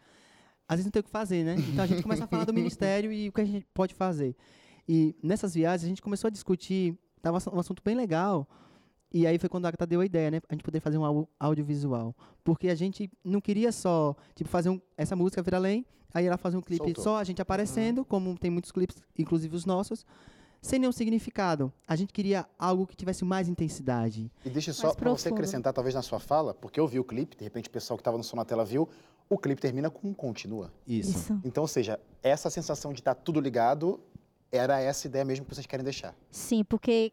[0.69, 1.57] às vezes não tem o que fazer, né?
[1.73, 4.37] Então a gente começa a falar do ministério e o que a gente pode fazer.
[4.89, 8.49] E nessas viagens a gente começou a discutir, tava um assunto bem legal.
[9.13, 10.41] E aí foi quando a Agatha deu a ideia, né?
[10.49, 12.15] A gente poder fazer um au- audiovisual.
[12.45, 16.37] Porque a gente não queria só, tipo, fazer um, essa música vir além, aí ela
[16.37, 17.05] fazer um clipe Soltou.
[17.05, 20.05] só a gente aparecendo, como tem muitos clipes, inclusive os nossos,
[20.61, 21.73] sem nenhum significado.
[21.87, 24.31] A gente queria algo que tivesse mais intensidade.
[24.45, 27.37] E deixa só para você acrescentar, talvez, na sua fala, porque eu vi o clipe,
[27.37, 28.89] de repente o pessoal que estava no som na tela viu,
[29.29, 30.73] o clipe termina com um continua.
[30.87, 31.11] Isso.
[31.11, 31.41] Isso.
[31.45, 34.01] Então, ou seja, essa sensação de estar tudo ligado
[34.51, 36.15] era essa ideia mesmo que vocês querem deixar.
[36.31, 37.13] Sim, porque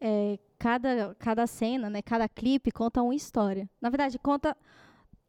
[0.00, 3.68] é, cada, cada cena, né, cada clipe conta uma história.
[3.80, 4.56] Na verdade, conta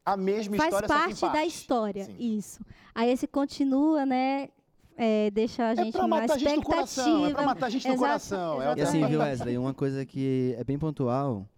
[0.04, 2.04] A mesma faz história, só que em parte da história.
[2.04, 2.38] Sim.
[2.38, 2.60] Isso.
[2.94, 4.50] Aí esse continua, né?
[4.98, 6.74] É, deixa a É gente pra na matar a gente no expectativa.
[6.74, 8.62] coração, é pra matar a gente no Exato, coração.
[8.62, 9.08] É E assim, exatamente.
[9.10, 11.48] viu, Wesley, uma coisa que é bem pontual,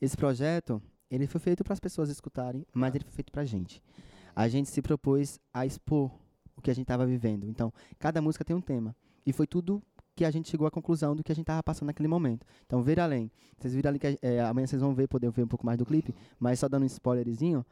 [0.00, 3.82] esse projeto, ele foi feito para as pessoas escutarem, mas ele foi feito pra gente.
[4.36, 6.10] A gente se propôs a expor
[6.56, 7.46] o que a gente estava vivendo.
[7.46, 8.94] Então, cada música tem um tema.
[9.24, 9.82] E foi tudo
[10.14, 12.44] que a gente chegou à conclusão do que a gente estava passando naquele momento.
[12.66, 13.30] Então, ver além.
[13.58, 15.86] Vocês viram ali que é, amanhã vocês vão ver, poder ver um pouco mais do
[15.86, 17.64] clipe, mas só dando um spoilerzinho,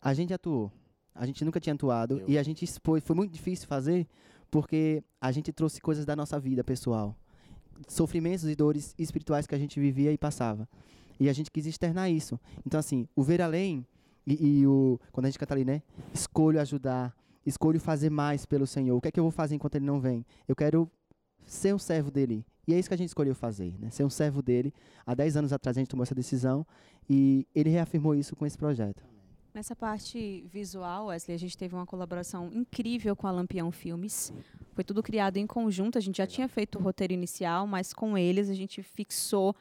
[0.00, 0.70] a gente atuou.
[1.14, 3.04] A gente nunca tinha atuado e a gente expôs.
[3.04, 4.06] Foi muito difícil fazer
[4.52, 7.16] porque a gente trouxe coisas da nossa vida pessoal
[7.88, 10.68] sofrimentos e dores espirituais que a gente vivia e passava.
[11.18, 12.38] E a gente quis externar isso.
[12.64, 13.84] Então, assim, o ver além
[14.26, 15.00] e, e o.
[15.10, 15.82] Quando a gente canta ali, né?
[16.12, 18.96] Escolho ajudar, escolho fazer mais pelo Senhor.
[18.96, 20.24] O que é que eu vou fazer enquanto ele não vem?
[20.46, 20.88] Eu quero
[21.44, 22.44] ser um servo dele.
[22.68, 23.90] E é isso que a gente escolheu fazer, né?
[23.90, 24.72] Ser um servo dele.
[25.06, 26.64] Há 10 anos atrás a gente tomou essa decisão
[27.08, 29.02] e ele reafirmou isso com esse projeto.
[29.54, 34.32] Nessa parte visual, Wesley, a gente teve uma colaboração incrível com a Lampião Filmes.
[34.72, 35.98] Foi tudo criado em conjunto.
[35.98, 39.54] A gente já tinha feito o roteiro inicial, mas com eles a gente fixou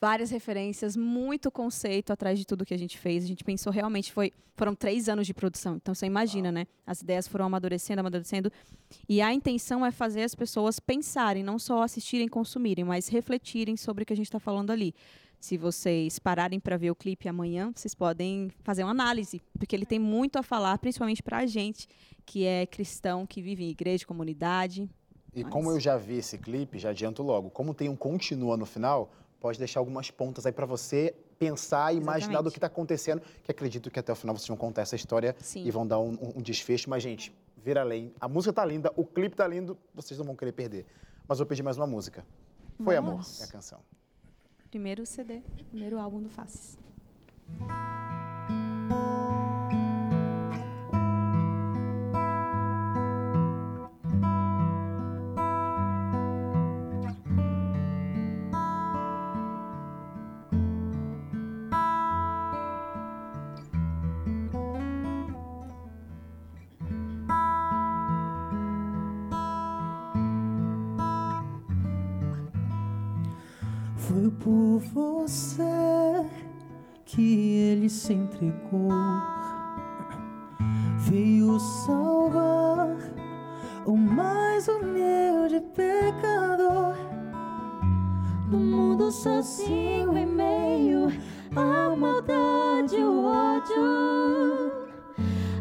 [0.00, 3.24] várias referências, muito conceito atrás de tudo que a gente fez.
[3.24, 5.74] A gente pensou realmente foi foram três anos de produção.
[5.76, 6.66] Então você imagina, né?
[6.86, 8.50] As ideias foram amadurecendo, amadurecendo.
[9.08, 14.04] E a intenção é fazer as pessoas pensarem, não só assistirem, consumirem, mas refletirem sobre
[14.04, 14.94] o que a gente está falando ali.
[15.40, 19.86] Se vocês pararem para ver o clipe amanhã, vocês podem fazer uma análise, porque ele
[19.86, 21.88] tem muito a falar, principalmente para a gente
[22.24, 24.90] que é cristão, que vive em igreja, comunidade.
[25.34, 28.56] E Mas- como eu já vi esse clipe, já adianto logo, como tem um continua
[28.56, 32.66] no final, pode deixar algumas pontas aí para você pensar e imaginar do que está
[32.66, 35.64] acontecendo, que acredito que até o final vocês vão contar essa história Sim.
[35.64, 36.88] e vão dar um, um- um desfecho.
[36.90, 38.12] Mas, gente, ver além.
[38.20, 40.86] A música tá linda, o clipe tá lindo, vocês não vão querer perder.
[41.28, 42.24] Mas eu vou pedir mais uma música.
[42.82, 43.40] Foi Amor, Vamos.
[43.40, 43.80] é a canção.
[44.76, 46.76] Primeiro CD, primeiro álbum do Faces.
[78.36, 78.90] entregou,
[80.98, 82.96] veio salvar
[83.86, 86.94] o mais humilde pecador
[88.50, 91.08] no mundo sozinho em meio
[91.54, 94.72] à maldade, o ódio.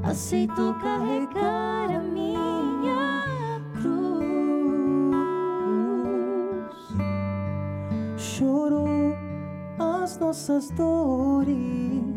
[0.03, 4.35] Aceitou carregar a minha cruz.
[8.17, 9.15] Chorou
[9.79, 12.14] as nossas dores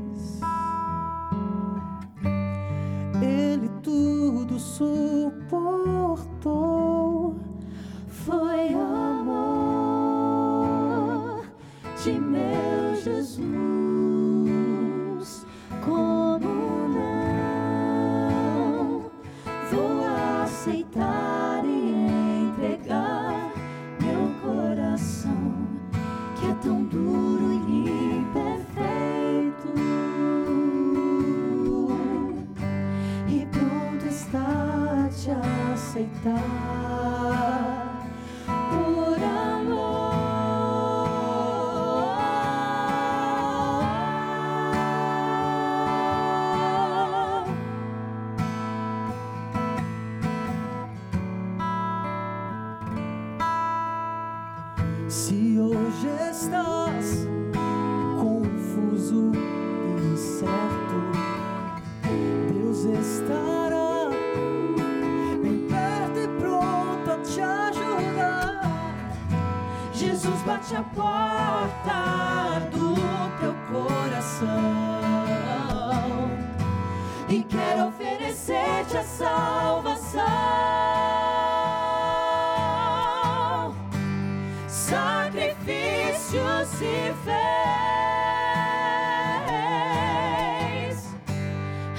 [87.25, 87.35] fez,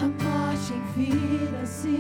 [0.02, 2.00] a morte em vida se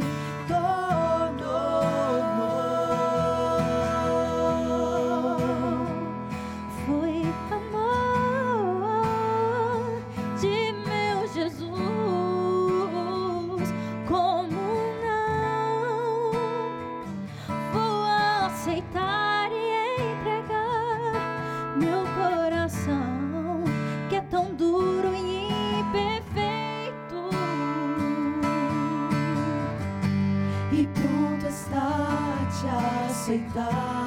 [33.29, 33.98] take that.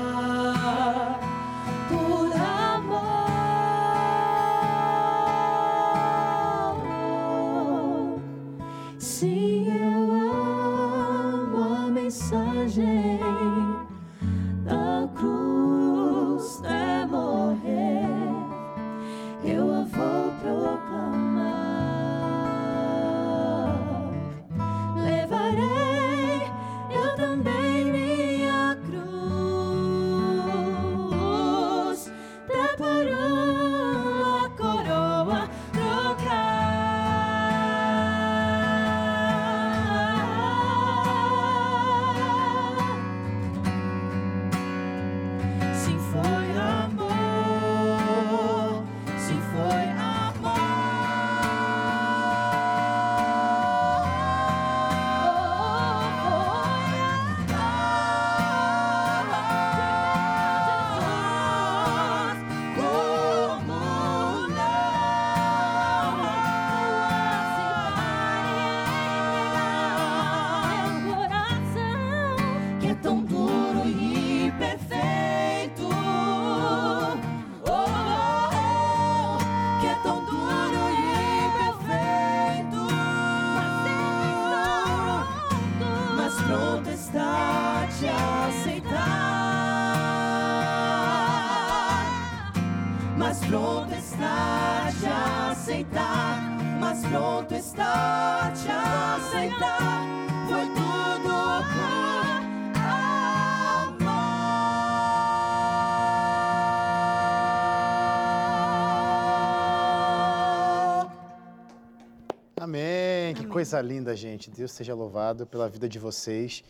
[113.63, 114.51] Coisa linda, gente.
[114.51, 116.65] Deus seja louvado pela vida de vocês.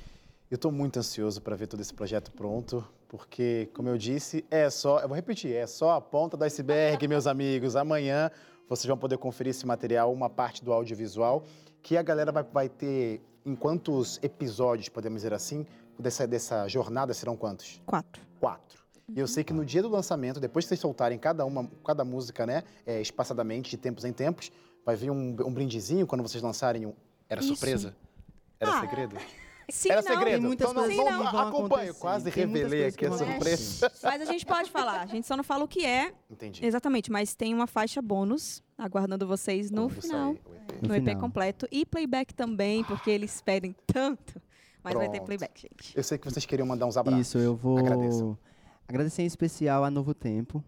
[0.51, 4.69] Eu estou muito ansioso para ver todo esse projeto pronto, porque, como eu disse, é
[4.69, 7.77] só, eu vou repetir, é só a ponta do iceberg, meus amigos.
[7.77, 8.31] Amanhã
[8.69, 11.45] vocês vão poder conferir esse material, uma parte do audiovisual,
[11.83, 15.65] que a galera vai, vai ter em quantos episódios, podemos dizer assim,
[15.99, 17.81] dessa, dessa jornada serão quantos?
[17.87, 18.23] Quatro.
[18.39, 18.83] Quatro.
[19.09, 22.05] E eu sei que no dia do lançamento, depois que vocês soltarem cada uma, cada
[22.05, 24.53] música, né, é, espaçadamente, de tempos em tempos,
[24.85, 26.95] vai vir um, um brindezinho quando vocês lançarem um...
[27.29, 27.49] Era Isso.
[27.55, 27.97] surpresa?
[28.61, 29.17] Era Ah, segredo?
[29.71, 30.09] Sim, Era não.
[30.09, 30.33] segredo?
[30.39, 31.95] Tem muitas então, não, coisas que vão acompanho.
[31.95, 33.93] Quase Tem revelei aqui a surpresa.
[34.03, 35.01] Mas a gente pode falar.
[35.01, 36.65] A gente só não fala o que é Entendi.
[36.67, 40.41] exatamente, mas tem uma faixa bônus aguardando vocês no final, EP.
[40.83, 41.21] No no EP final.
[41.21, 41.67] completo.
[41.71, 44.43] E playback também, porque eles pedem tanto.
[44.83, 45.27] Mas vai ter Pronto.
[45.27, 45.97] playback, gente.
[45.97, 47.29] Eu sei que vocês queriam mandar uns abraços.
[47.29, 48.37] Isso, eu vou Agradeçam.
[48.87, 50.63] agradecer em especial a Novo Tempo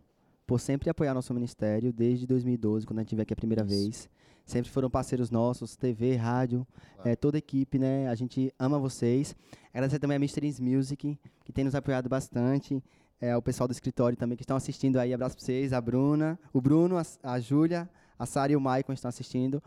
[0.47, 4.09] por sempre apoiar nosso ministério desde 2012, quando a gente veio aqui a primeira vez.
[4.45, 6.67] Sempre foram parceiros nossos, TV, rádio,
[7.03, 8.09] eh, toda a equipe, né?
[8.09, 9.35] A gente ama vocês.
[9.73, 12.83] Agradecer também a Mysteries Music, que tem nos apoiado bastante.
[13.21, 15.15] É, o pessoal do escritório também que estão assistindo aí.
[15.15, 17.89] Abraço para vocês, a Bruna, o Bruno, a, a Júlia,
[18.19, 19.63] a Sara e o Maicon estão assistindo.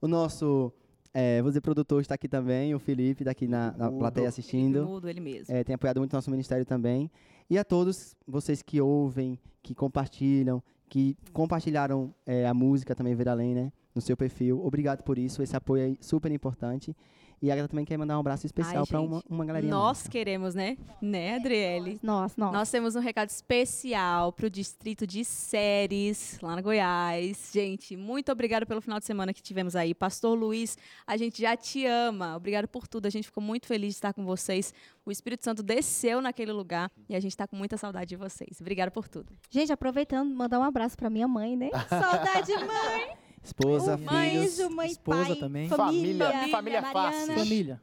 [0.00, 0.72] O nosso,
[1.14, 3.98] é, vou dizer, produtor está aqui também, o Felipe, daqui na, na Mudo.
[3.98, 4.84] plateia assistindo.
[4.84, 5.54] Mudo ele mesmo.
[5.54, 7.10] É, tem apoiado muito nosso ministério também.
[7.50, 13.28] E a todos vocês que ouvem, que compartilham, que compartilharam é, a música também Ver
[13.28, 13.72] Além, né?
[13.94, 14.64] No seu perfil.
[14.64, 15.42] Obrigado por isso.
[15.42, 16.96] Esse apoio é super importante.
[17.42, 19.72] E a Agatha também quer mandar um abraço especial para uma, uma galerinha.
[19.72, 20.08] Nós nossa.
[20.08, 20.78] queremos, né?
[21.00, 21.98] Né, Adriele?
[22.00, 22.52] Nós, nós.
[22.52, 27.50] Nós temos um recado especial para o distrito de Séries, lá no Goiás.
[27.52, 29.92] Gente, muito obrigado pelo final de semana que tivemos aí.
[29.92, 32.36] Pastor Luiz, a gente já te ama.
[32.36, 33.06] Obrigado por tudo.
[33.06, 34.72] A gente ficou muito feliz de estar com vocês.
[35.04, 38.60] O Espírito Santo desceu naquele lugar e a gente está com muita saudade de vocês.
[38.60, 39.32] Obrigado por tudo.
[39.50, 41.70] Gente, aproveitando, mandar um abraço pra minha mãe, né?
[41.88, 43.21] Saudade, mãe!
[43.42, 44.70] Esposa, mãe, filhos.
[44.70, 45.68] Mãe, esposa pai, também.
[45.68, 46.92] família, Família- família Mariana.
[47.12, 47.34] fácil.
[47.38, 47.80] Família.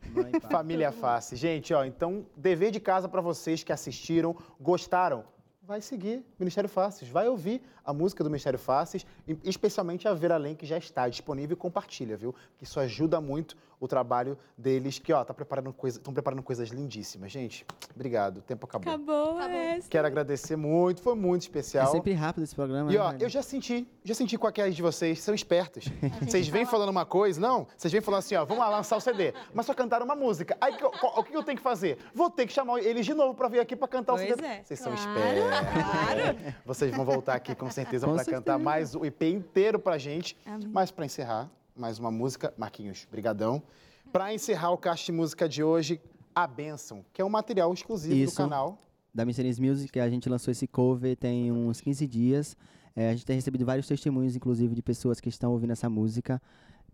[0.50, 1.36] Família Face.
[1.36, 5.26] Gente, ó, então, dever de casa para vocês que assistiram, gostaram,
[5.62, 10.32] vai seguir Ministério Faces, vai ouvir a música do Ministério Faces, e especialmente a Ver
[10.32, 12.34] Além, que já está disponível e compartilha, viu?
[12.58, 16.70] Que isso ajuda muito o trabalho deles, que, ó, tá preparando coisa, estão preparando coisas
[16.70, 17.32] lindíssimas.
[17.32, 17.66] Gente,
[17.96, 18.92] obrigado, o tempo acabou.
[18.94, 19.88] Acabou, essa.
[19.90, 21.88] Quero agradecer muito, foi muito É especial.
[21.92, 22.92] sempre rápido esse programa.
[22.92, 23.24] E né, ó, velho?
[23.24, 25.86] eu já senti, já senti que é de vocês, são espertos.
[26.22, 27.68] Vocês vêm falando uma coisa, não?
[27.78, 30.58] Vocês vêm falando assim, ó, vamos lá lançar o CD, mas só cantaram uma música.
[30.60, 31.98] Aí que eu- o que eu tenho que fazer?
[32.14, 34.46] Vou ter que chamar eles de novo pra vir aqui pra cantar Pois o CD.
[34.46, 34.64] é.
[34.64, 36.54] Vocês são Claro, espertos.
[36.66, 40.38] Vocês vão voltar aqui com certeza Com pra cantar mais o EP inteiro pra gente.
[40.46, 40.68] Amém.
[40.72, 41.50] Mas pra encerrar,
[41.80, 43.64] mais uma música, Marquinhos, brigadão.
[44.12, 46.02] Pra encerrar o caixa de música de hoje,
[46.36, 48.36] A Bênção, que é um material exclusivo do Isso.
[48.36, 48.78] canal.
[49.14, 52.56] da Missionaries Music, a gente lançou esse cover tem uns 15 dias.
[52.96, 56.42] É, a gente tem recebido vários testemunhos, inclusive, de pessoas que estão ouvindo essa música.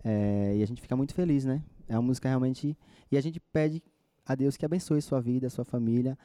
[0.04, 1.62] É, e a gente fica muito feliz, né?
[1.88, 2.78] É uma música realmente.
[3.12, 3.84] E a gente pede
[4.26, 6.18] a Deus que abençoe sua vida, sua família.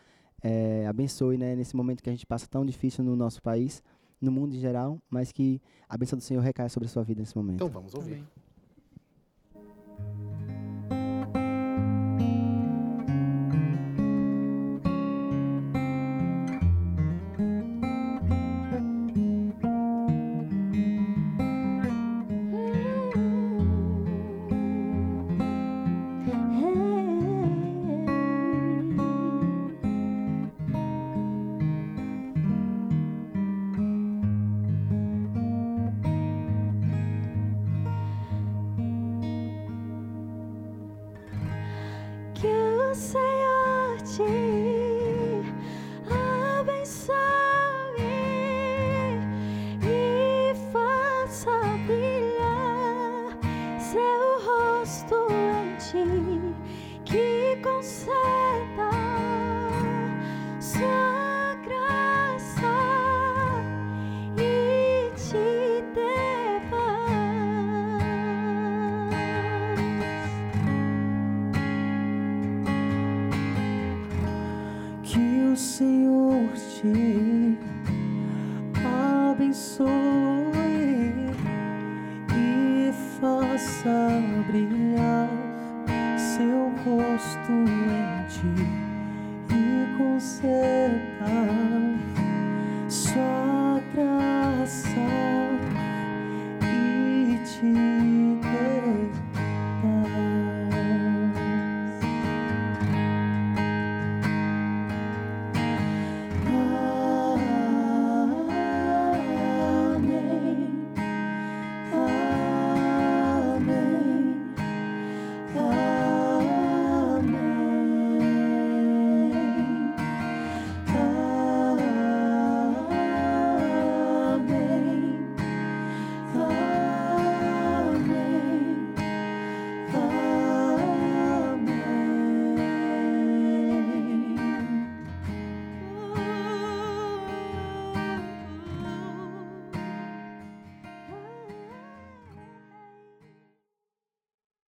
[0.43, 3.83] é, abençoe, né, nesse momento que a gente passa tão difícil no nosso país,
[4.21, 7.21] no mundo em geral, mas que a bênção do Senhor recaia sobre a sua vida
[7.21, 7.57] nesse momento.
[7.57, 8.17] Então vamos ouvir.
[8.17, 8.50] Que